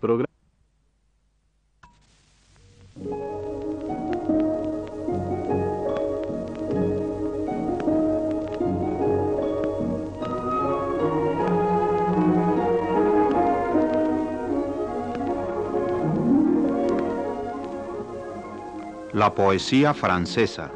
Programa 0.00 0.28
La 19.14 19.32
poesía 19.32 19.94
francesa. 19.94 20.72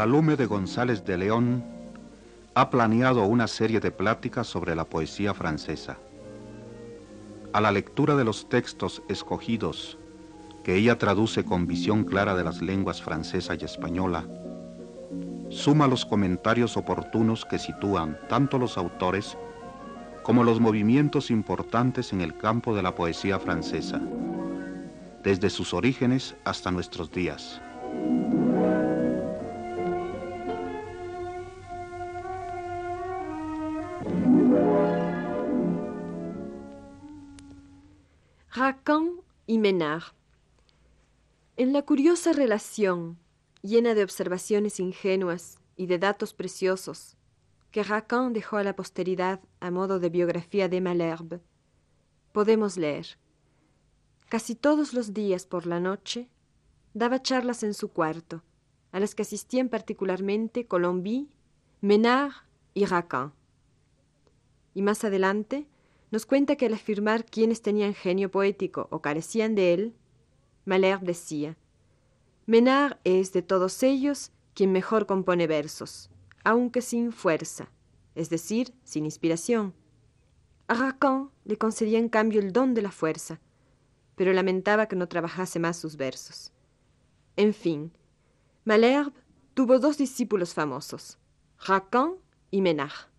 Ulalume 0.00 0.36
de 0.36 0.46
González 0.46 1.04
de 1.04 1.18
León 1.18 1.62
ha 2.54 2.70
planeado 2.70 3.26
una 3.26 3.46
serie 3.46 3.80
de 3.80 3.90
pláticas 3.90 4.46
sobre 4.46 4.74
la 4.74 4.86
poesía 4.86 5.34
francesa. 5.34 5.98
A 7.52 7.60
la 7.60 7.70
lectura 7.70 8.16
de 8.16 8.24
los 8.24 8.48
textos 8.48 9.02
escogidos, 9.10 9.98
que 10.64 10.74
ella 10.76 10.96
traduce 10.96 11.44
con 11.44 11.66
visión 11.66 12.04
clara 12.04 12.34
de 12.34 12.44
las 12.44 12.62
lenguas 12.62 13.02
francesa 13.02 13.54
y 13.60 13.62
española, 13.62 14.26
suma 15.50 15.86
los 15.86 16.06
comentarios 16.06 16.78
oportunos 16.78 17.44
que 17.44 17.58
sitúan 17.58 18.18
tanto 18.26 18.56
los 18.56 18.78
autores 18.78 19.36
como 20.22 20.44
los 20.44 20.60
movimientos 20.60 21.30
importantes 21.30 22.14
en 22.14 22.22
el 22.22 22.38
campo 22.38 22.74
de 22.74 22.82
la 22.82 22.94
poesía 22.94 23.38
francesa, 23.38 24.00
desde 25.22 25.50
sus 25.50 25.74
orígenes 25.74 26.36
hasta 26.46 26.70
nuestros 26.70 27.12
días. 27.12 27.60
Menard. 39.72 40.02
En 41.56 41.72
la 41.72 41.82
curiosa 41.82 42.32
relación, 42.32 43.20
llena 43.62 43.94
de 43.94 44.02
observaciones 44.02 44.80
ingenuas 44.80 45.60
y 45.76 45.86
de 45.86 46.00
datos 46.00 46.34
preciosos, 46.34 47.16
que 47.70 47.84
Racan 47.84 48.32
dejó 48.32 48.56
a 48.56 48.64
la 48.64 48.74
posteridad 48.74 49.38
a 49.60 49.70
modo 49.70 50.00
de 50.00 50.08
biografía 50.08 50.68
de 50.68 50.80
Malherbe, 50.80 51.40
podemos 52.32 52.76
leer. 52.76 53.16
Casi 54.28 54.56
todos 54.56 54.92
los 54.92 55.14
días 55.14 55.46
por 55.46 55.66
la 55.66 55.78
noche 55.78 56.28
daba 56.92 57.22
charlas 57.22 57.62
en 57.62 57.74
su 57.74 57.92
cuarto, 57.92 58.42
a 58.90 58.98
las 58.98 59.14
que 59.14 59.22
asistían 59.22 59.68
particularmente 59.68 60.66
Colombi, 60.66 61.30
Menard 61.80 62.32
y 62.74 62.86
Racan. 62.86 63.32
Y 64.74 64.82
más 64.82 65.04
adelante, 65.04 65.68
nos 66.10 66.26
cuenta 66.26 66.56
que 66.56 66.66
al 66.66 66.74
afirmar 66.74 67.24
quienes 67.24 67.62
tenían 67.62 67.94
genio 67.94 68.30
poético 68.30 68.88
o 68.90 69.00
carecían 69.00 69.54
de 69.54 69.74
él, 69.74 69.94
Malherbe 70.64 71.06
decía, 71.06 71.56
Menard 72.46 72.98
es 73.04 73.32
de 73.32 73.42
todos 73.42 73.82
ellos 73.82 74.32
quien 74.54 74.72
mejor 74.72 75.06
compone 75.06 75.46
versos, 75.46 76.10
aunque 76.42 76.82
sin 76.82 77.12
fuerza, 77.12 77.70
es 78.14 78.28
decir, 78.28 78.74
sin 78.82 79.04
inspiración. 79.04 79.74
A 80.66 80.74
Racan 80.74 81.30
le 81.44 81.56
concedía 81.56 81.98
en 81.98 82.08
cambio 82.08 82.40
el 82.40 82.52
don 82.52 82.74
de 82.74 82.82
la 82.82 82.90
fuerza, 82.90 83.40
pero 84.16 84.32
lamentaba 84.32 84.86
que 84.86 84.96
no 84.96 85.08
trabajase 85.08 85.58
más 85.58 85.76
sus 85.76 85.96
versos. 85.96 86.52
En 87.36 87.54
fin, 87.54 87.92
Malherbe 88.64 89.12
tuvo 89.54 89.78
dos 89.78 89.96
discípulos 89.96 90.54
famosos, 90.54 91.18
Racan 91.66 92.14
y 92.50 92.62
Menard. 92.62 93.09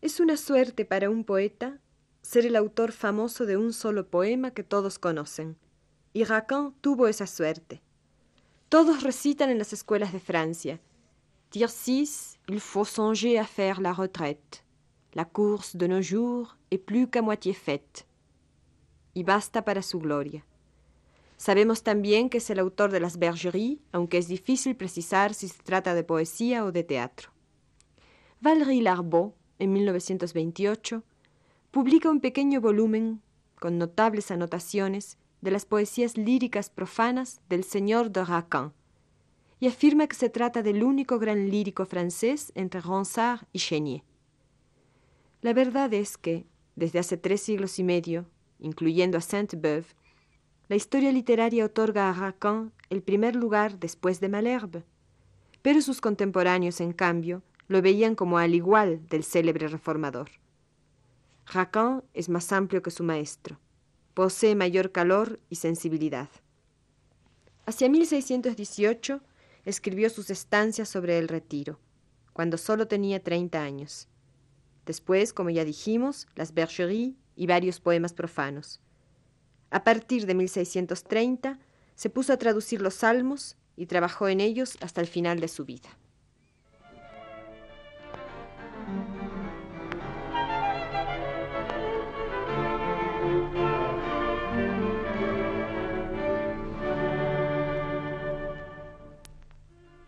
Es 0.00 0.20
una 0.20 0.38
suerte 0.38 0.86
para 0.86 1.10
un 1.10 1.24
poeta 1.24 1.80
ser 2.22 2.46
el 2.46 2.56
autor 2.56 2.92
famoso 2.92 3.44
de 3.44 3.58
un 3.58 3.74
solo 3.74 4.08
poema 4.08 4.52
que 4.52 4.64
todos 4.64 4.98
conocen, 4.98 5.58
y 6.14 6.24
Racan 6.24 6.74
tuvo 6.80 7.08
esa 7.08 7.26
suerte. 7.26 7.82
Todos 8.70 9.02
recitan 9.02 9.50
en 9.50 9.58
las 9.58 9.74
escuelas 9.74 10.14
de 10.14 10.20
Francia. 10.20 10.80
Tircis, 11.50 12.38
il 12.48 12.60
faut 12.60 12.88
songer 12.88 13.38
à 13.38 13.44
faire 13.44 13.82
la 13.82 13.92
retraite. 13.92 14.64
La 15.12 15.26
course 15.26 15.76
de 15.76 15.86
nos 15.86 16.02
jours 16.02 16.56
est 16.70 16.82
plus 16.82 17.08
qu'à 17.08 17.20
moitié 17.22 17.52
faite. 17.52 18.06
Y 19.12 19.24
basta 19.24 19.62
para 19.62 19.82
su 19.82 19.98
gloria. 19.98 20.42
Sabemos 21.36 21.82
también 21.82 22.30
que 22.30 22.38
es 22.38 22.48
el 22.50 22.58
autor 22.58 22.90
de 22.90 23.00
las 23.00 23.18
Bergeries, 23.18 23.78
aunque 23.92 24.18
es 24.18 24.28
difícil 24.28 24.76
precisar 24.76 25.34
si 25.34 25.48
se 25.48 25.62
trata 25.62 25.94
de 25.94 26.04
poesía 26.04 26.64
o 26.64 26.72
de 26.72 26.84
teatro. 26.84 27.30
Valéry 28.40 28.80
Larbeau, 28.80 29.34
en 29.58 29.72
1928, 29.72 31.02
publica 31.70 32.10
un 32.10 32.20
pequeño 32.20 32.60
volumen 32.60 33.20
con 33.58 33.78
notables 33.78 34.30
anotaciones 34.30 35.18
de 35.40 35.50
las 35.50 35.66
poesías 35.66 36.16
líricas 36.16 36.70
profanas 36.70 37.40
del 37.48 37.64
señor 37.64 38.10
de 38.10 38.24
Racan 38.24 38.72
y 39.60 39.66
afirma 39.68 40.06
que 40.06 40.16
se 40.16 40.28
trata 40.28 40.62
del 40.62 40.82
único 40.82 41.18
gran 41.18 41.50
lírico 41.50 41.86
francés 41.86 42.52
entre 42.54 42.80
Ronsard 42.80 43.46
y 43.52 43.58
Chénier. 43.58 44.02
La 45.42 45.52
verdad 45.52 45.92
es 45.94 46.16
que, 46.16 46.46
desde 46.76 46.98
hace 46.98 47.16
tres 47.16 47.42
siglos 47.42 47.78
y 47.78 47.84
medio, 47.84 48.26
incluyendo 48.58 49.18
a 49.18 49.20
Sainte-Beuve, 49.20 49.86
la 50.68 50.76
historia 50.76 51.12
literaria 51.12 51.64
otorga 51.64 52.08
a 52.08 52.12
Racan 52.12 52.72
el 52.88 53.02
primer 53.02 53.36
lugar 53.36 53.78
después 53.78 54.20
de 54.20 54.28
Malherbe, 54.28 54.84
pero 55.62 55.82
sus 55.82 56.00
contemporáneos, 56.00 56.80
en 56.80 56.92
cambio, 56.92 57.42
lo 57.68 57.82
veían 57.82 58.14
como 58.14 58.38
al 58.38 58.54
igual 58.54 59.06
del 59.08 59.24
célebre 59.24 59.68
reformador. 59.68 60.30
Racan 61.46 62.02
es 62.14 62.28
más 62.28 62.50
amplio 62.52 62.82
que 62.82 62.90
su 62.90 63.04
maestro, 63.04 63.58
posee 64.14 64.54
mayor 64.54 64.92
calor 64.92 65.38
y 65.50 65.56
sensibilidad. 65.56 66.28
Hacia 67.66 67.88
1618 67.88 69.20
escribió 69.64 70.10
sus 70.10 70.30
estancias 70.30 70.88
sobre 70.88 71.18
el 71.18 71.28
retiro, 71.28 71.78
cuando 72.32 72.58
solo 72.58 72.88
tenía 72.88 73.22
30 73.22 73.62
años. 73.62 74.08
Después, 74.86 75.32
como 75.32 75.50
ya 75.50 75.64
dijimos, 75.64 76.26
las 76.34 76.52
Bergeries 76.52 77.14
y 77.36 77.46
varios 77.46 77.80
poemas 77.80 78.12
profanos. 78.12 78.80
A 79.74 79.82
partir 79.82 80.24
de 80.26 80.34
1630 80.34 81.58
se 81.96 82.08
puso 82.08 82.32
a 82.32 82.36
traducir 82.36 82.80
los 82.80 82.94
salmos 82.94 83.56
y 83.74 83.86
trabajó 83.86 84.28
en 84.28 84.40
ellos 84.40 84.78
hasta 84.80 85.00
el 85.00 85.08
final 85.08 85.40
de 85.40 85.48
su 85.48 85.64
vida. 85.64 85.88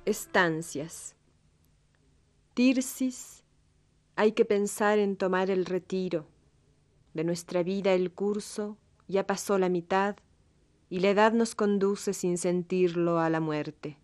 Estancias. 0.04 1.16
Tirsis, 2.54 3.42
hay 4.14 4.30
que 4.30 4.44
pensar 4.44 5.00
en 5.00 5.16
tomar 5.16 5.50
el 5.50 5.64
retiro. 5.64 6.28
De 7.14 7.24
nuestra 7.24 7.64
vida 7.64 7.94
el 7.94 8.12
curso 8.12 8.78
ya 9.08 9.26
pasó 9.26 9.58
la 9.58 9.68
mitad 9.68 10.16
y 10.88 11.00
la 11.00 11.10
edad 11.10 11.32
nos 11.32 11.54
conduce 11.54 12.12
sin 12.12 12.38
sentirlo 12.38 13.18
a 13.18 13.30
la 13.30 13.40
muerte. 13.40 13.98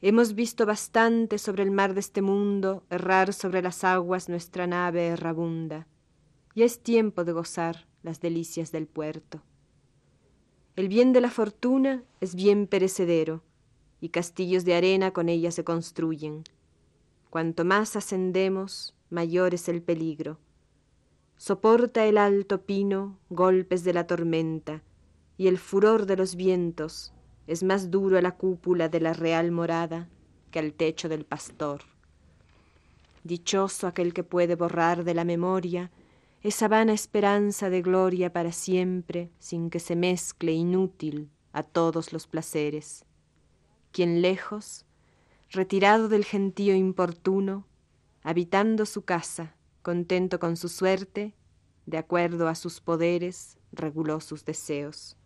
Hemos 0.00 0.34
visto 0.34 0.66
bastante 0.66 1.38
sobre 1.38 1.62
el 1.62 1.70
mar 1.70 1.94
de 1.94 2.00
este 2.00 2.20
mundo 2.20 2.84
errar 2.90 3.32
sobre 3.32 3.62
las 3.62 3.84
aguas 3.84 4.28
nuestra 4.28 4.66
nave 4.66 5.06
errabunda. 5.06 5.86
Ya 6.54 6.64
es 6.64 6.82
tiempo 6.82 7.24
de 7.24 7.32
gozar 7.32 7.86
las 8.02 8.20
delicias 8.20 8.70
del 8.70 8.86
puerto. 8.86 9.42
El 10.76 10.88
bien 10.88 11.12
de 11.12 11.20
la 11.20 11.30
fortuna 11.30 12.04
es 12.20 12.34
bien 12.34 12.66
perecedero, 12.66 13.42
y 14.00 14.10
castillos 14.10 14.64
de 14.64 14.74
arena 14.74 15.12
con 15.12 15.28
ella 15.28 15.50
se 15.50 15.64
construyen. 15.64 16.44
Cuanto 17.30 17.64
más 17.64 17.96
ascendemos, 17.96 18.94
mayor 19.08 19.54
es 19.54 19.68
el 19.68 19.82
peligro, 19.82 20.38
soporta 21.46 22.06
el 22.06 22.16
alto 22.16 22.62
pino 22.62 23.18
golpes 23.28 23.84
de 23.84 23.92
la 23.92 24.06
tormenta, 24.06 24.82
y 25.36 25.48
el 25.48 25.58
furor 25.58 26.06
de 26.06 26.16
los 26.16 26.36
vientos 26.36 27.12
es 27.46 27.62
más 27.62 27.90
duro 27.90 28.16
a 28.16 28.22
la 28.22 28.34
cúpula 28.34 28.88
de 28.88 28.98
la 28.98 29.12
real 29.12 29.50
morada 29.50 30.08
que 30.50 30.58
al 30.58 30.72
techo 30.72 31.10
del 31.10 31.26
pastor. 31.26 31.82
Dichoso 33.24 33.86
aquel 33.86 34.14
que 34.14 34.24
puede 34.24 34.54
borrar 34.54 35.04
de 35.04 35.12
la 35.12 35.24
memoria 35.24 35.90
esa 36.40 36.66
vana 36.66 36.94
esperanza 36.94 37.68
de 37.68 37.82
gloria 37.82 38.32
para 38.32 38.50
siempre 38.50 39.30
sin 39.38 39.68
que 39.68 39.80
se 39.80 39.96
mezcle 39.96 40.52
inútil 40.52 41.28
a 41.52 41.62
todos 41.62 42.14
los 42.14 42.26
placeres. 42.26 43.04
Quien 43.92 44.22
lejos, 44.22 44.86
retirado 45.50 46.08
del 46.08 46.24
gentío 46.24 46.74
importuno, 46.74 47.66
habitando 48.22 48.86
su 48.86 49.02
casa, 49.02 49.54
contento 49.84 50.40
con 50.40 50.56
su 50.56 50.70
suerte, 50.70 51.34
de 51.84 51.98
acuerdo 51.98 52.48
a 52.48 52.54
sus 52.54 52.80
poderes, 52.80 53.58
reguló 53.70 54.18
sus 54.20 54.46
deseos. 54.46 55.18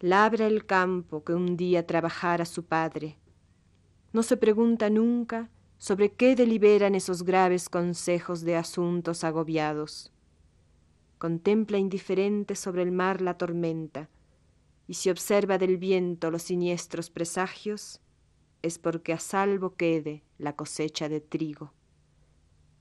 Labra 0.00 0.48
el 0.48 0.66
campo 0.66 1.22
que 1.22 1.32
un 1.32 1.56
día 1.56 1.86
trabajara 1.86 2.44
su 2.44 2.64
padre. 2.64 3.16
No 4.12 4.24
se 4.24 4.36
pregunta 4.36 4.90
nunca 4.90 5.50
sobre 5.78 6.12
qué 6.12 6.34
deliberan 6.34 6.96
esos 6.96 7.22
graves 7.22 7.68
consejos 7.68 8.40
de 8.40 8.56
asuntos 8.56 9.22
agobiados. 9.22 10.12
Contempla 11.18 11.78
indiferente 11.78 12.56
sobre 12.56 12.82
el 12.82 12.90
mar 12.90 13.22
la 13.22 13.38
tormenta, 13.38 14.10
y 14.88 14.94
si 14.94 15.10
observa 15.10 15.58
del 15.58 15.76
viento 15.76 16.32
los 16.32 16.42
siniestros 16.42 17.08
presagios, 17.08 18.00
es 18.62 18.80
porque 18.80 19.12
a 19.12 19.20
salvo 19.20 19.76
quede 19.76 20.24
la 20.38 20.56
cosecha 20.56 21.08
de 21.08 21.20
trigo 21.20 21.72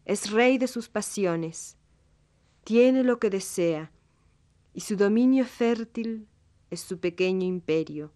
es 0.05 0.31
rey 0.31 0.57
de 0.57 0.67
sus 0.67 0.89
pasiones, 0.89 1.77
tiene 2.63 3.03
lo 3.03 3.19
que 3.19 3.29
desea, 3.29 3.91
y 4.73 4.81
su 4.81 4.95
dominio 4.95 5.45
fértil 5.45 6.27
es 6.69 6.79
su 6.79 6.99
pequeño 6.99 7.45
imperio. 7.45 8.11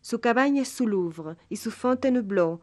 Su 0.00 0.20
cabaña 0.20 0.62
es 0.62 0.68
su 0.68 0.86
Louvre 0.86 1.36
y 1.48 1.56
su 1.56 1.70
Fontainebleau, 1.70 2.60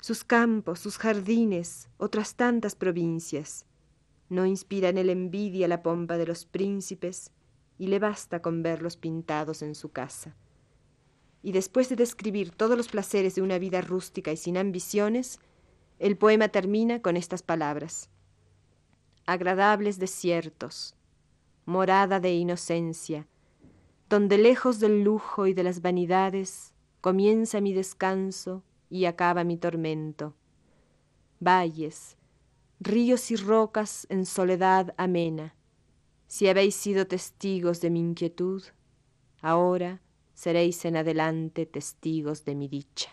sus 0.00 0.24
campos, 0.24 0.80
sus 0.80 0.96
jardines, 0.96 1.88
otras 1.98 2.34
tantas 2.34 2.74
provincias. 2.74 3.66
No 4.28 4.46
inspiran 4.46 4.98
el 4.98 5.10
envidia 5.10 5.68
la 5.68 5.82
pompa 5.82 6.16
de 6.16 6.26
los 6.26 6.44
príncipes, 6.44 7.30
y 7.78 7.86
le 7.86 7.98
basta 7.98 8.42
con 8.42 8.62
verlos 8.62 8.96
pintados 8.96 9.62
en 9.62 9.74
su 9.74 9.90
casa. 9.90 10.36
Y 11.42 11.52
después 11.52 11.88
de 11.88 11.96
describir 11.96 12.50
todos 12.50 12.76
los 12.76 12.88
placeres 12.88 13.36
de 13.36 13.42
una 13.42 13.58
vida 13.58 13.80
rústica 13.80 14.32
y 14.32 14.36
sin 14.36 14.56
ambiciones, 14.56 15.38
el 15.98 16.16
poema 16.16 16.48
termina 16.48 17.02
con 17.02 17.16
estas 17.16 17.42
palabras. 17.42 18.08
Agradables 19.26 19.98
desiertos, 19.98 20.94
morada 21.66 22.20
de 22.20 22.34
inocencia, 22.34 23.26
donde 24.08 24.38
lejos 24.38 24.80
del 24.80 25.02
lujo 25.02 25.46
y 25.46 25.54
de 25.54 25.64
las 25.64 25.82
vanidades 25.82 26.72
comienza 27.00 27.60
mi 27.60 27.72
descanso 27.72 28.62
y 28.88 29.04
acaba 29.04 29.44
mi 29.44 29.56
tormento. 29.56 30.34
Valles, 31.40 32.16
ríos 32.80 33.30
y 33.30 33.36
rocas 33.36 34.06
en 34.08 34.24
soledad 34.24 34.94
amena, 34.96 35.54
si 36.26 36.48
habéis 36.48 36.74
sido 36.74 37.06
testigos 37.06 37.80
de 37.80 37.90
mi 37.90 38.00
inquietud, 38.00 38.62
ahora 39.40 40.00
seréis 40.34 40.84
en 40.84 40.96
adelante 40.96 41.66
testigos 41.66 42.44
de 42.44 42.54
mi 42.54 42.68
dicha. 42.68 43.10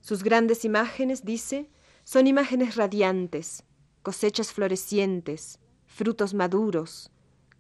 Sus 0.02 0.24
grandes 0.24 0.66
imágenes, 0.66 1.26
dice, 1.26 1.70
son 2.04 2.28
imágenes 2.28 2.76
radiantes, 2.76 3.64
cosechas 4.04 4.52
florecientes, 4.52 5.60
frutos 5.86 6.34
maduros, 6.34 7.12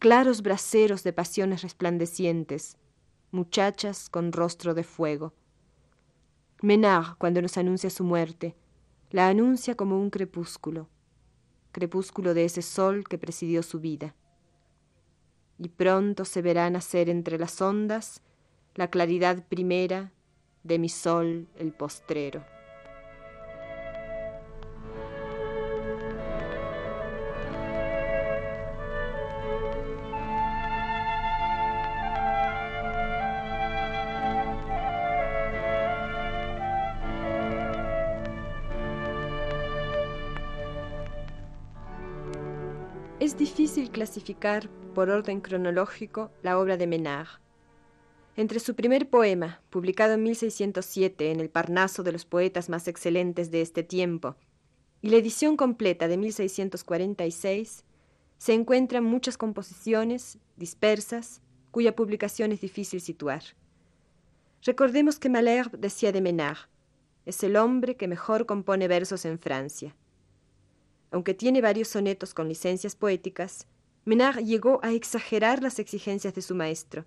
claros 0.01 0.41
braseros 0.41 1.03
de 1.03 1.13
pasiones 1.13 1.61
resplandecientes, 1.61 2.75
muchachas 3.29 4.09
con 4.09 4.31
rostro 4.31 4.73
de 4.73 4.83
fuego. 4.83 5.31
Menard, 6.63 7.17
cuando 7.19 7.39
nos 7.39 7.55
anuncia 7.55 7.91
su 7.91 8.03
muerte, 8.03 8.55
la 9.11 9.27
anuncia 9.27 9.75
como 9.75 10.01
un 10.01 10.09
crepúsculo, 10.09 10.89
crepúsculo 11.71 12.33
de 12.33 12.45
ese 12.45 12.63
sol 12.63 13.07
que 13.07 13.19
presidió 13.19 13.61
su 13.61 13.79
vida. 13.79 14.15
Y 15.59 15.69
pronto 15.69 16.25
se 16.25 16.41
verá 16.41 16.67
nacer 16.71 17.07
entre 17.07 17.37
las 17.37 17.61
ondas 17.61 18.23
la 18.73 18.89
claridad 18.89 19.45
primera 19.49 20.11
de 20.63 20.79
mi 20.79 20.89
sol 20.89 21.47
el 21.59 21.73
postrero. 21.73 22.43
Clasificar 43.91 44.69
por 44.95 45.09
orden 45.09 45.41
cronológico 45.41 46.31
la 46.41 46.57
obra 46.57 46.77
de 46.77 46.87
Menard. 46.87 47.27
Entre 48.35 48.59
su 48.59 48.75
primer 48.75 49.09
poema, 49.09 49.61
publicado 49.69 50.13
en 50.13 50.23
1607 50.23 51.31
en 51.31 51.39
el 51.39 51.49
Parnaso 51.49 52.01
de 52.01 52.11
los 52.11 52.25
poetas 52.25 52.69
más 52.69 52.87
excelentes 52.87 53.51
de 53.51 53.61
este 53.61 53.83
tiempo, 53.83 54.35
y 55.01 55.09
la 55.09 55.17
edición 55.17 55.57
completa 55.57 56.07
de 56.07 56.17
1646, 56.17 57.83
se 58.37 58.53
encuentran 58.53 59.03
muchas 59.03 59.37
composiciones 59.37 60.37
dispersas 60.55 61.41
cuya 61.71 61.95
publicación 61.95 62.51
es 62.51 62.61
difícil 62.61 63.01
situar. 63.01 63.43
Recordemos 64.63 65.19
que 65.19 65.29
Malherbe 65.29 65.77
decía 65.77 66.11
de 66.11 66.21
Menard, 66.21 66.69
es 67.25 67.43
el 67.43 67.55
hombre 67.55 67.97
que 67.97 68.07
mejor 68.07 68.45
compone 68.45 68.87
versos 68.87 69.25
en 69.25 69.39
Francia. 69.39 69.95
Aunque 71.11 71.33
tiene 71.33 71.61
varios 71.61 71.89
sonetos 71.89 72.33
con 72.33 72.47
licencias 72.47 72.95
poéticas, 72.95 73.67
Menard 74.05 74.39
llegó 74.39 74.79
a 74.83 74.91
exagerar 74.91 75.61
las 75.61 75.79
exigencias 75.79 76.33
de 76.33 76.41
su 76.41 76.55
maestro, 76.55 77.05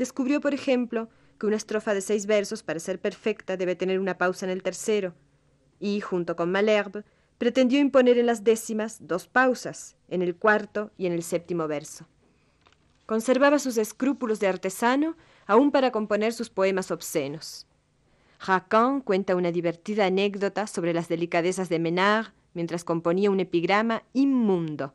Descubrió, 0.00 0.40
por 0.40 0.54
ejemplo, 0.54 1.10
que 1.38 1.46
una 1.46 1.56
estrofa 1.56 1.92
de 1.92 2.00
seis 2.00 2.24
versos, 2.24 2.62
para 2.62 2.80
ser 2.80 2.98
perfecta, 2.98 3.58
debe 3.58 3.76
tener 3.76 4.00
una 4.00 4.16
pausa 4.16 4.46
en 4.46 4.50
el 4.50 4.62
tercero, 4.62 5.12
y, 5.78 6.00
junto 6.00 6.36
con 6.36 6.50
Malherbe, 6.50 7.04
pretendió 7.36 7.78
imponer 7.78 8.16
en 8.16 8.24
las 8.24 8.42
décimas 8.42 9.06
dos 9.06 9.28
pausas, 9.28 9.96
en 10.08 10.22
el 10.22 10.34
cuarto 10.36 10.90
y 10.96 11.04
en 11.04 11.12
el 11.12 11.22
séptimo 11.22 11.68
verso. 11.68 12.06
Conservaba 13.04 13.58
sus 13.58 13.76
escrúpulos 13.76 14.40
de 14.40 14.46
artesano 14.46 15.18
aún 15.46 15.70
para 15.70 15.92
componer 15.92 16.32
sus 16.32 16.48
poemas 16.48 16.90
obscenos. 16.90 17.66
Racan 18.46 19.02
cuenta 19.02 19.36
una 19.36 19.52
divertida 19.52 20.06
anécdota 20.06 20.66
sobre 20.66 20.94
las 20.94 21.08
delicadezas 21.08 21.68
de 21.68 21.78
Menard 21.78 22.28
mientras 22.54 22.84
componía 22.84 23.30
un 23.30 23.40
epigrama 23.40 24.02
inmundo. 24.14 24.94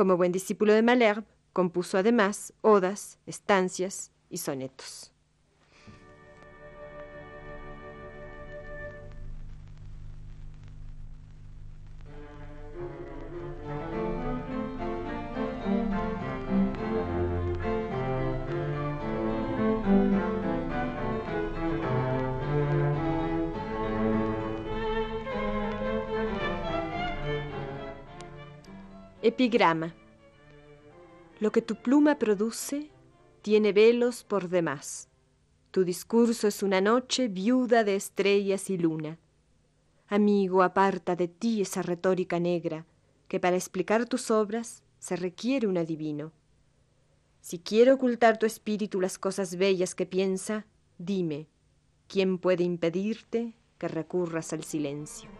Como 0.00 0.16
buen 0.16 0.32
discípulo 0.32 0.72
de 0.72 0.80
Malherbe, 0.80 1.26
compuso 1.52 1.98
además 1.98 2.54
odas, 2.62 3.18
estancias 3.26 4.12
y 4.30 4.38
sonetos. 4.38 5.09
Epigrama. 29.30 29.94
Lo 31.38 31.52
que 31.52 31.62
tu 31.62 31.76
pluma 31.76 32.18
produce 32.18 32.90
tiene 33.42 33.72
velos 33.72 34.24
por 34.24 34.48
demás. 34.48 35.08
Tu 35.70 35.84
discurso 35.84 36.48
es 36.48 36.64
una 36.64 36.80
noche 36.80 37.28
viuda 37.28 37.84
de 37.84 37.94
estrellas 37.94 38.70
y 38.70 38.76
luna. 38.76 39.20
Amigo, 40.08 40.64
aparta 40.64 41.14
de 41.14 41.28
ti 41.28 41.60
esa 41.60 41.80
retórica 41.80 42.40
negra, 42.40 42.86
que 43.28 43.38
para 43.38 43.54
explicar 43.54 44.04
tus 44.06 44.32
obras 44.32 44.82
se 44.98 45.14
requiere 45.14 45.68
un 45.68 45.78
adivino. 45.78 46.32
Si 47.40 47.60
quiere 47.60 47.92
ocultar 47.92 48.36
tu 48.36 48.46
espíritu 48.46 49.00
las 49.00 49.16
cosas 49.16 49.54
bellas 49.54 49.94
que 49.94 50.06
piensa, 50.06 50.66
dime, 50.98 51.46
¿quién 52.08 52.36
puede 52.38 52.64
impedirte 52.64 53.54
que 53.78 53.86
recurras 53.86 54.52
al 54.52 54.64
silencio? 54.64 55.30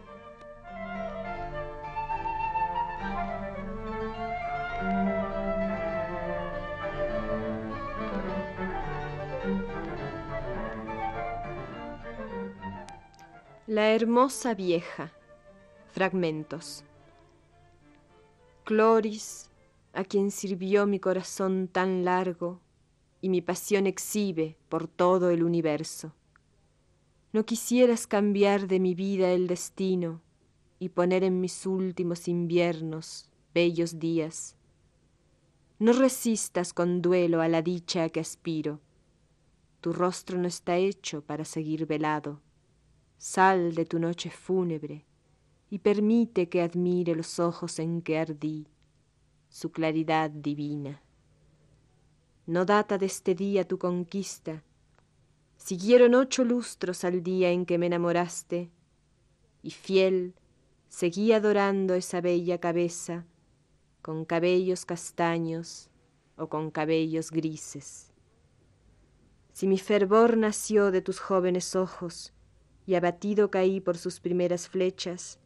La 13.71 13.93
hermosa 13.95 14.53
vieja. 14.53 15.13
Fragmentos. 15.93 16.83
Cloris, 18.65 19.49
a 19.93 20.03
quien 20.03 20.29
sirvió 20.29 20.85
mi 20.85 20.99
corazón 20.99 21.69
tan 21.69 22.03
largo 22.03 22.59
y 23.21 23.29
mi 23.29 23.41
pasión 23.41 23.87
exhibe 23.87 24.57
por 24.67 24.89
todo 24.89 25.29
el 25.29 25.41
universo. 25.41 26.13
No 27.31 27.45
quisieras 27.45 28.07
cambiar 28.07 28.67
de 28.67 28.81
mi 28.81 28.93
vida 28.93 29.31
el 29.31 29.47
destino 29.47 30.19
y 30.77 30.89
poner 30.89 31.23
en 31.23 31.39
mis 31.39 31.65
últimos 31.65 32.27
inviernos 32.27 33.29
bellos 33.53 33.99
días. 33.99 34.57
No 35.79 35.93
resistas 35.93 36.73
con 36.73 37.01
duelo 37.01 37.39
a 37.39 37.47
la 37.47 37.61
dicha 37.61 38.03
a 38.03 38.09
que 38.09 38.19
aspiro. 38.19 38.81
Tu 39.79 39.93
rostro 39.93 40.37
no 40.37 40.49
está 40.49 40.75
hecho 40.75 41.21
para 41.21 41.45
seguir 41.45 41.85
velado 41.85 42.41
Sal 43.23 43.75
de 43.75 43.85
tu 43.85 43.99
noche 43.99 44.31
fúnebre 44.31 45.05
y 45.69 45.77
permite 45.77 46.49
que 46.49 46.59
admire 46.59 47.13
los 47.13 47.37
ojos 47.37 47.77
en 47.77 48.01
que 48.01 48.17
ardí, 48.17 48.67
su 49.47 49.71
claridad 49.71 50.31
divina. 50.31 51.03
No 52.47 52.65
data 52.65 52.97
de 52.97 53.05
este 53.05 53.35
día 53.35 53.67
tu 53.67 53.77
conquista, 53.77 54.63
siguieron 55.55 56.15
ocho 56.15 56.43
lustros 56.43 57.03
al 57.03 57.21
día 57.21 57.51
en 57.51 57.67
que 57.67 57.77
me 57.77 57.85
enamoraste, 57.85 58.71
y 59.61 59.69
fiel 59.69 60.33
seguí 60.89 61.31
adorando 61.31 61.93
esa 61.93 62.21
bella 62.21 62.57
cabeza, 62.57 63.27
con 64.01 64.25
cabellos 64.25 64.83
castaños 64.83 65.91
o 66.37 66.49
con 66.49 66.71
cabellos 66.71 67.29
grises. 67.29 68.11
Si 69.53 69.67
mi 69.67 69.77
fervor 69.77 70.37
nació 70.37 70.89
de 70.89 71.03
tus 71.03 71.19
jóvenes 71.19 71.75
ojos, 71.75 72.33
y 72.85 72.95
abatido 72.95 73.51
caí 73.51 73.79
por 73.79 73.97
sus 73.97 74.19
primeras 74.19 74.67
flechas. 74.67 75.39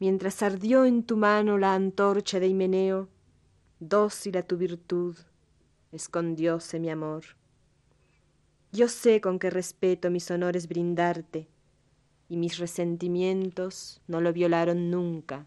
Mientras 0.00 0.42
ardió 0.42 0.84
en 0.84 1.02
tu 1.02 1.16
mano 1.16 1.58
la 1.58 1.74
antorcha 1.74 2.38
de 2.40 2.46
Himeneo, 2.46 3.08
dócil 3.80 4.36
a 4.36 4.42
tu 4.42 4.56
virtud, 4.56 5.16
escondióse 5.92 6.78
mi 6.78 6.90
amor. 6.90 7.24
Yo 8.70 8.88
sé 8.88 9.20
con 9.20 9.38
qué 9.38 9.50
respeto 9.50 10.10
mis 10.10 10.30
honores 10.30 10.68
brindarte, 10.68 11.48
y 12.28 12.36
mis 12.36 12.58
resentimientos 12.58 14.00
no 14.06 14.20
lo 14.20 14.32
violaron 14.32 14.90
nunca. 14.90 15.46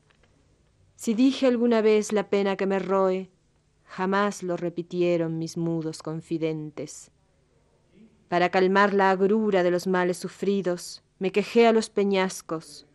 Si 0.96 1.14
dije 1.14 1.48
alguna 1.48 1.82
vez 1.82 2.12
la 2.12 2.30
pena 2.30 2.56
que 2.56 2.66
me 2.66 2.80
roe, 2.80 3.30
jamás 3.86 4.44
lo 4.44 4.58
repitieron 4.58 5.38
mis 5.38 5.58
mudos 5.58 6.02
confidentes. 6.02 7.12
Para 8.32 8.48
calmar 8.48 8.94
la 8.94 9.12
agrura 9.12 9.62
de 9.62 9.72
los 9.72 9.88
males 9.88 10.16
sufridos, 10.16 11.04
me 11.20 11.34
quejé 11.34 11.68
a 11.68 11.74
los 11.74 11.90
peñascos, 11.90 12.88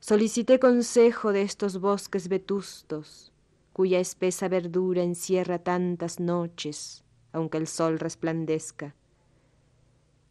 solicité 0.00 0.58
consejo 0.58 1.32
de 1.32 1.42
estos 1.42 1.78
bosques 1.78 2.26
vetustos, 2.26 3.30
cuya 3.72 4.00
espesa 4.00 4.48
verdura 4.48 5.04
encierra 5.04 5.60
tantas 5.60 6.18
noches, 6.18 7.04
aunque 7.30 7.58
el 7.58 7.68
sol 7.68 8.00
resplandezca. 8.00 8.96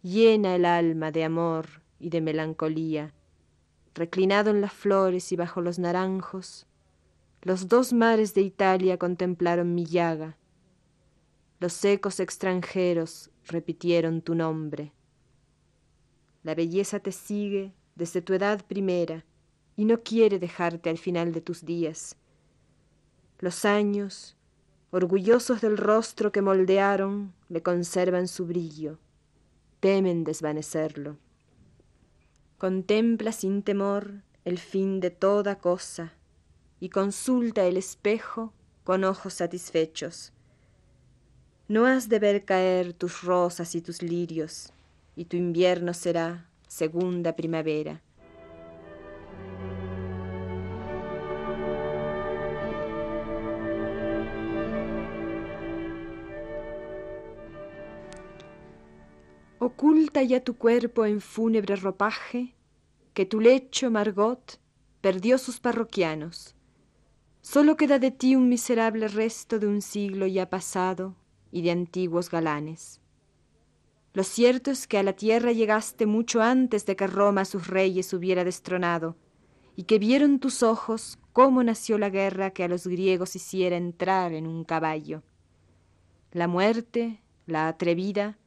Llena 0.04 0.54
el 0.58 0.66
alma 0.66 1.12
de 1.12 1.24
amor 1.24 1.82
y 1.98 2.10
de 2.10 2.20
melancolía, 2.20 3.14
reclinado 3.96 4.52
en 4.52 4.60
las 4.60 4.74
flores 4.74 5.32
y 5.32 5.38
bajo 5.38 5.62
los 5.62 5.80
naranjos, 5.80 6.68
los 7.42 7.70
dos 7.70 7.94
mares 7.94 8.34
de 8.34 8.42
Italia 8.42 8.98
contemplaron 8.98 9.74
mi 9.74 9.86
llaga. 9.86 10.36
Los 11.62 11.74
secos 11.74 12.20
extranjeros 12.20 13.30
repitieron 13.46 14.24
tu 14.24 14.34
nombre. 14.34 14.94
La 16.42 16.56
belleza 16.56 17.00
te 17.00 17.12
sigue 17.12 17.72
desde 17.94 18.24
tu 18.24 18.34
edad 18.34 18.66
primera 18.66 19.24
y 19.76 19.86
no 19.86 20.02
quiere 20.02 20.40
dejarte 20.40 20.90
al 20.90 20.98
final 20.98 21.34
de 21.34 21.42
tus 21.42 21.64
días. 21.64 22.16
Los 23.38 23.64
años, 23.64 24.36
orgullosos 24.90 25.62
del 25.62 25.78
rostro 25.78 26.32
que 26.32 26.42
moldearon, 26.42 27.32
le 27.48 27.62
conservan 27.62 28.28
su 28.28 28.48
brillo, 28.48 28.98
temen 29.82 30.24
desvanecerlo. 30.24 31.20
Contempla 32.58 33.32
sin 33.34 33.62
temor 33.62 34.24
el 34.46 34.58
fin 34.58 35.00
de 35.00 35.12
toda 35.12 35.60
cosa 35.60 36.16
y 36.80 36.90
consulta 36.90 37.66
el 37.66 37.78
espejo 37.78 38.52
con 38.84 39.04
ojos 39.04 39.36
satisfechos 39.36 40.34
no 41.72 41.86
has 41.86 42.10
de 42.10 42.20
ver 42.20 42.44
caer 42.44 42.92
tus 42.92 43.22
rosas 43.22 43.76
y 43.76 43.82
tus 43.82 44.02
lirios, 44.02 44.74
y 45.16 45.24
tu 45.24 45.38
invierno 45.38 45.94
será 45.94 46.50
segunda 46.68 47.34
primavera. 47.34 48.02
Oculta 59.58 60.24
ya 60.24 60.44
tu 60.44 60.58
cuerpo 60.58 61.06
en 61.06 61.22
fúnebre 61.22 61.78
ropaje, 61.78 62.54
que 63.14 63.26
tu 63.26 63.40
lecho, 63.40 63.90
Margot, 63.90 64.60
perdió 65.00 65.38
sus 65.38 65.62
parroquianos. 65.62 66.54
Solo 67.42 67.78
queda 67.78 67.98
de 67.98 68.12
ti 68.12 68.36
un 68.36 68.50
miserable 68.50 69.08
resto 69.08 69.58
de 69.58 69.68
un 69.68 69.82
siglo 69.82 70.28
ya 70.28 70.50
pasado, 70.50 71.16
y 71.52 71.62
de 71.62 71.72
antiguos 71.72 72.30
galanes. 72.30 73.02
Lo 74.14 74.24
cierto 74.24 74.72
es 74.72 74.88
que 74.88 74.98
a 74.98 75.04
la 75.04 75.14
tierra 75.14 75.52
llegaste 75.52 76.06
mucho 76.06 76.42
antes 76.42 76.86
de 76.86 76.96
que 76.96 77.08
Roma 77.08 77.42
a 77.42 77.46
sus 77.46 77.68
reyes 77.68 78.14
hubiera 78.14 78.44
destronado, 78.44 79.16
y 79.76 79.84
que 79.84 80.00
vieron 80.00 80.40
tus 80.40 80.64
ojos 80.64 81.18
cómo 81.32 81.64
nació 81.64 81.98
la 81.98 82.10
guerra 82.10 82.52
que 82.52 82.64
a 82.64 82.68
los 82.68 82.88
griegos 82.88 83.36
hiciera 83.36 83.78
entrar 83.78 84.34
en 84.34 84.48
un 84.48 84.66
caballo. 84.66 85.24
La 86.34 86.48
muerte, 86.48 87.22
la 87.46 87.70
atrevida, 87.70 88.38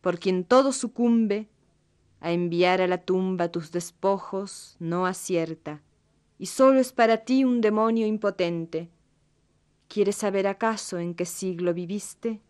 por 0.00 0.18
quien 0.18 0.44
todo 0.44 0.72
sucumbe, 0.72 1.48
a 2.20 2.32
enviar 2.32 2.80
a 2.80 2.88
la 2.88 2.98
tumba 2.98 3.50
tus 3.50 3.70
despojos 3.70 4.76
no 4.80 5.06
acierta, 5.06 5.82
y 6.38 6.46
solo 6.46 6.80
es 6.80 6.92
para 6.92 7.18
ti 7.18 7.44
un 7.44 7.60
demonio 7.60 8.06
impotente, 8.06 8.90
¿Quieres 9.88 10.16
saber 10.16 10.46
acaso 10.46 10.98
en 10.98 11.14
qué 11.14 11.24
siglo 11.24 11.72
viviste? 11.72 12.40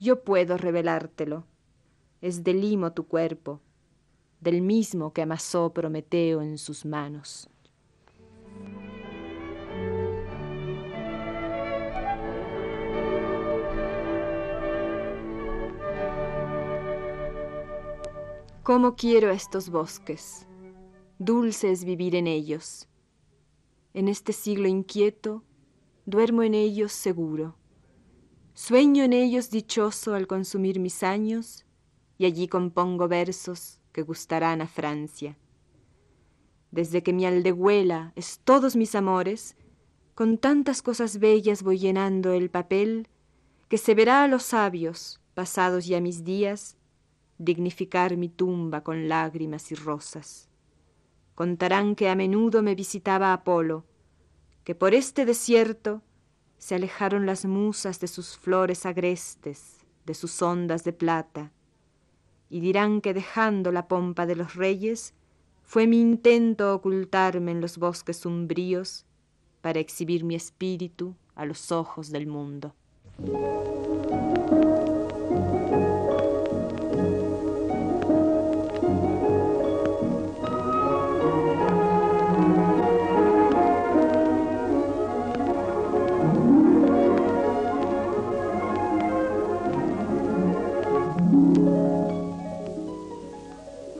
Yo 0.00 0.24
puedo 0.24 0.56
revelártelo. 0.56 1.44
Es 2.20 2.44
de 2.44 2.54
limo 2.54 2.92
tu 2.92 3.06
cuerpo, 3.06 3.60
del 4.40 4.62
mismo 4.62 5.12
que 5.12 5.22
amasó 5.22 5.72
Prometeo 5.72 6.42
en 6.42 6.58
sus 6.58 6.84
manos. 6.84 7.48
¿Cómo 18.62 18.96
quiero 18.96 19.30
estos 19.30 19.70
bosques? 19.70 20.48
Dulce 21.20 21.70
es 21.70 21.84
vivir 21.84 22.16
en 22.16 22.26
ellos. 22.26 22.88
En 23.94 24.08
este 24.08 24.32
siglo 24.32 24.66
inquieto, 24.66 25.44
duermo 26.06 26.44
en 26.44 26.54
ellos 26.54 26.92
seguro. 26.92 27.56
Sueño 28.54 29.02
en 29.04 29.12
ellos 29.12 29.50
dichoso 29.50 30.14
al 30.14 30.28
consumir 30.28 30.78
mis 30.78 31.02
años, 31.02 31.66
y 32.16 32.24
allí 32.24 32.46
compongo 32.48 33.08
versos 33.08 33.80
que 33.92 34.02
gustarán 34.02 34.62
a 34.62 34.68
Francia. 34.68 35.36
Desde 36.70 37.02
que 37.02 37.12
mi 37.12 37.26
aldehuela 37.26 38.12
es 38.14 38.38
todos 38.38 38.76
mis 38.76 38.94
amores, 38.94 39.56
con 40.14 40.38
tantas 40.38 40.80
cosas 40.80 41.18
bellas 41.18 41.62
voy 41.62 41.78
llenando 41.78 42.32
el 42.32 42.50
papel, 42.50 43.08
que 43.68 43.76
se 43.76 43.94
verá 43.94 44.22
a 44.22 44.28
los 44.28 44.44
sabios, 44.44 45.20
pasados 45.34 45.86
ya 45.86 46.00
mis 46.00 46.24
días, 46.24 46.76
dignificar 47.38 48.16
mi 48.16 48.28
tumba 48.28 48.82
con 48.82 49.08
lágrimas 49.08 49.72
y 49.72 49.74
rosas. 49.74 50.48
Contarán 51.34 51.96
que 51.96 52.08
a 52.08 52.14
menudo 52.14 52.62
me 52.62 52.74
visitaba 52.74 53.32
Apolo, 53.32 53.84
que 54.66 54.74
por 54.74 54.94
este 54.94 55.24
desierto 55.24 56.02
se 56.58 56.74
alejaron 56.74 57.24
las 57.24 57.44
musas 57.44 58.00
de 58.00 58.08
sus 58.08 58.36
flores 58.36 58.84
agrestes, 58.84 59.86
de 60.04 60.12
sus 60.12 60.42
ondas 60.42 60.82
de 60.82 60.92
plata, 60.92 61.52
y 62.50 62.58
dirán 62.58 63.00
que 63.00 63.14
dejando 63.14 63.70
la 63.70 63.86
pompa 63.86 64.26
de 64.26 64.34
los 64.34 64.56
reyes, 64.56 65.14
fue 65.62 65.86
mi 65.86 66.00
intento 66.00 66.74
ocultarme 66.74 67.52
en 67.52 67.60
los 67.60 67.78
bosques 67.78 68.26
umbríos 68.26 69.06
para 69.60 69.78
exhibir 69.78 70.24
mi 70.24 70.34
espíritu 70.34 71.14
a 71.36 71.44
los 71.44 71.70
ojos 71.70 72.10
del 72.10 72.26
mundo. 72.26 72.74